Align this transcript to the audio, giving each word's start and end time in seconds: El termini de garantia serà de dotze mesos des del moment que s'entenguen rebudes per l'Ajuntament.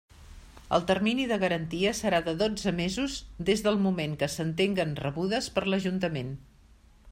El 0.77 0.85
termini 0.91 1.25
de 1.31 1.37
garantia 1.43 1.91
serà 1.97 2.21
de 2.29 2.33
dotze 2.39 2.73
mesos 2.79 3.19
des 3.51 3.63
del 3.67 3.79
moment 3.85 4.17
que 4.23 4.33
s'entenguen 4.37 4.99
rebudes 5.05 5.51
per 5.59 5.67
l'Ajuntament. 5.71 6.37